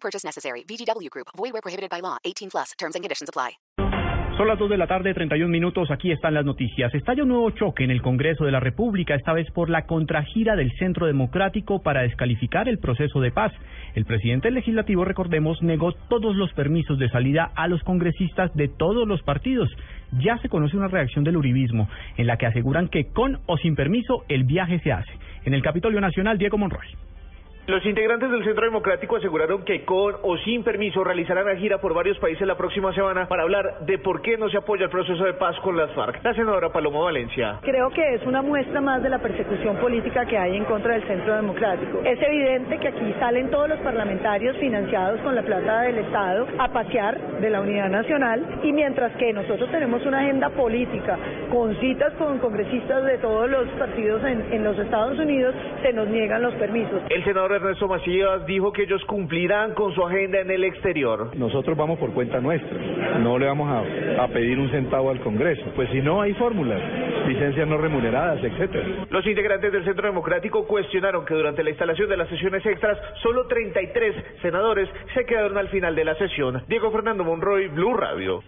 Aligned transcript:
Purchase 0.00 0.24
necessary. 0.24 0.64
VGW 0.64 1.10
Group. 1.10 1.28
Void 1.36 1.52
where 1.52 1.62
prohibited 1.62 1.90
by 1.90 2.00
law. 2.00 2.16
18 2.24 2.50
plus. 2.50 2.72
Terms 2.78 2.94
and 2.94 3.04
conditions 3.04 3.28
apply. 3.28 3.58
Son 4.38 4.46
las 4.46 4.56
2 4.56 4.70
de 4.70 4.78
la 4.78 4.86
tarde, 4.86 5.14
31 5.14 5.50
minutos. 5.50 5.90
Aquí 5.90 6.12
están 6.12 6.34
las 6.34 6.44
noticias. 6.44 6.94
Estalla 6.94 7.24
un 7.24 7.30
nuevo 7.30 7.50
choque 7.50 7.82
en 7.82 7.90
el 7.90 8.00
Congreso 8.00 8.44
de 8.44 8.52
la 8.52 8.60
República, 8.60 9.16
esta 9.16 9.32
vez 9.32 9.50
por 9.50 9.68
la 9.68 9.84
contragira 9.84 10.54
del 10.54 10.70
Centro 10.78 11.06
Democrático 11.06 11.82
para 11.82 12.02
descalificar 12.02 12.68
el 12.68 12.78
proceso 12.78 13.20
de 13.20 13.32
paz. 13.32 13.52
El 13.96 14.04
presidente 14.04 14.52
legislativo, 14.52 15.04
recordemos, 15.04 15.60
negó 15.60 15.90
todos 16.08 16.36
los 16.36 16.52
permisos 16.52 17.00
de 17.00 17.08
salida 17.08 17.50
a 17.56 17.66
los 17.66 17.82
congresistas 17.82 18.54
de 18.54 18.68
todos 18.68 19.08
los 19.08 19.20
partidos. 19.22 19.68
Ya 20.22 20.38
se 20.38 20.48
conoce 20.48 20.76
una 20.76 20.86
reacción 20.86 21.24
del 21.24 21.36
uribismo, 21.36 21.88
en 22.16 22.28
la 22.28 22.36
que 22.36 22.46
aseguran 22.46 22.86
que 22.86 23.08
con 23.08 23.40
o 23.46 23.56
sin 23.56 23.74
permiso 23.74 24.24
el 24.28 24.44
viaje 24.44 24.78
se 24.84 24.92
hace. 24.92 25.10
En 25.46 25.54
el 25.54 25.62
Capitolio 25.62 26.00
Nacional, 26.00 26.38
Diego 26.38 26.58
Monroy. 26.58 26.86
Los 27.68 27.84
integrantes 27.84 28.30
del 28.30 28.42
Centro 28.44 28.64
Democrático 28.64 29.16
aseguraron 29.16 29.62
que 29.62 29.84
con 29.84 30.14
o 30.22 30.38
sin 30.38 30.64
permiso 30.64 31.04
realizarán 31.04 31.44
la 31.44 31.54
gira 31.56 31.76
por 31.76 31.92
varios 31.92 32.18
países 32.18 32.46
la 32.46 32.56
próxima 32.56 32.94
semana 32.94 33.28
para 33.28 33.42
hablar 33.42 33.80
de 33.80 33.98
por 33.98 34.22
qué 34.22 34.38
no 34.38 34.48
se 34.48 34.56
apoya 34.56 34.84
el 34.84 34.90
proceso 34.90 35.22
de 35.22 35.34
paz 35.34 35.54
con 35.60 35.76
las 35.76 35.92
FARC. 35.92 36.24
La 36.24 36.32
senadora 36.32 36.70
Paloma 36.70 37.00
Valencia. 37.00 37.58
Creo 37.60 37.90
que 37.90 38.14
es 38.14 38.24
una 38.24 38.40
muestra 38.40 38.80
más 38.80 39.02
de 39.02 39.10
la 39.10 39.18
persecución 39.18 39.76
política 39.76 40.24
que 40.24 40.38
hay 40.38 40.56
en 40.56 40.64
contra 40.64 40.94
del 40.94 41.06
Centro 41.06 41.36
Democrático. 41.36 42.00
Es 42.06 42.18
evidente 42.22 42.78
que 42.78 42.88
aquí 42.88 43.14
salen 43.18 43.50
todos 43.50 43.68
los 43.68 43.80
parlamentarios 43.80 44.56
financiados 44.56 45.20
con 45.20 45.34
la 45.34 45.42
plata 45.42 45.82
del 45.82 45.98
Estado 45.98 46.46
a 46.58 46.68
pasear 46.68 47.20
de 47.38 47.50
la 47.50 47.60
unidad 47.60 47.90
nacional 47.90 48.60
y 48.62 48.72
mientras 48.72 49.14
que 49.18 49.30
nosotros 49.34 49.70
tenemos 49.70 50.06
una 50.06 50.20
agenda 50.20 50.48
política 50.48 51.18
con 51.52 51.78
citas 51.80 52.14
con 52.14 52.38
congresistas 52.38 53.04
de 53.04 53.18
todos 53.18 53.50
los 53.50 53.68
partidos 53.78 54.24
en, 54.24 54.54
en 54.54 54.64
los 54.64 54.78
Estados 54.78 55.18
Unidos, 55.18 55.54
se 55.82 55.92
nos 55.92 56.08
niegan 56.08 56.40
los 56.40 56.54
permisos. 56.54 57.02
El 57.10 57.22
senador 57.24 57.57
Ernesto 57.58 57.88
Macías 57.88 58.46
dijo 58.46 58.72
que 58.72 58.82
ellos 58.82 59.04
cumplirán 59.04 59.74
con 59.74 59.92
su 59.94 60.04
agenda 60.04 60.40
en 60.40 60.50
el 60.50 60.64
exterior. 60.64 61.36
Nosotros 61.36 61.76
vamos 61.76 61.98
por 61.98 62.12
cuenta 62.12 62.40
nuestra, 62.40 62.78
no 63.18 63.38
le 63.38 63.46
vamos 63.46 63.68
a, 63.68 64.22
a 64.22 64.28
pedir 64.28 64.58
un 64.58 64.70
centavo 64.70 65.10
al 65.10 65.20
Congreso. 65.20 65.64
Pues 65.74 65.90
si 65.90 66.00
no 66.00 66.22
hay 66.22 66.34
fórmulas, 66.34 66.80
licencias 67.26 67.66
no 67.66 67.76
remuneradas, 67.78 68.42
etcétera. 68.42 69.06
Los 69.10 69.26
integrantes 69.26 69.72
del 69.72 69.84
Centro 69.84 70.06
Democrático 70.06 70.66
cuestionaron 70.66 71.24
que 71.24 71.34
durante 71.34 71.62
la 71.64 71.70
instalación 71.70 72.08
de 72.08 72.16
las 72.16 72.28
sesiones 72.28 72.64
extras, 72.64 72.96
solo 73.22 73.46
33 73.46 74.14
senadores 74.42 74.88
se 75.14 75.24
quedaron 75.24 75.58
al 75.58 75.68
final 75.68 75.94
de 75.94 76.04
la 76.04 76.14
sesión. 76.14 76.62
Diego 76.68 76.90
Fernando 76.90 77.24
Monroy, 77.24 77.68
Blue 77.68 77.94
Radio. 77.94 78.42